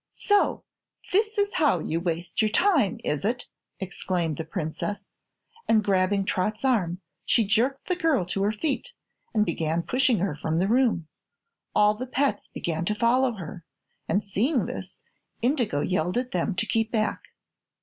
"So, 0.09 0.63
this 1.11 1.37
is 1.37 1.53
how 1.53 1.77
you 1.77 1.99
waste 1.99 2.41
your 2.41 2.49
time, 2.49 2.99
is 3.03 3.23
it?" 3.23 3.45
exclaimed 3.79 4.37
the 4.37 4.43
Princess, 4.43 5.05
and 5.67 5.83
grabbing 5.83 6.25
Trot's 6.25 6.65
arm 6.65 6.99
she 7.23 7.45
jerked 7.45 7.85
the 7.85 7.95
girl 7.95 8.25
to 8.25 8.41
her 8.41 8.51
feet 8.51 8.93
and 9.31 9.45
began 9.45 9.83
pushing 9.83 10.17
her 10.17 10.35
from 10.35 10.57
the 10.57 10.67
room. 10.67 11.07
All 11.75 11.93
the 11.93 12.07
pets 12.07 12.47
began 12.47 12.83
to 12.85 12.95
follow 12.95 13.33
her, 13.33 13.63
and 14.09 14.23
seeing 14.23 14.65
this, 14.65 15.03
Indigo 15.43 15.81
yelled 15.81 16.17
at 16.17 16.31
them 16.31 16.55
to 16.55 16.65
keep 16.65 16.91
back. 16.91 17.21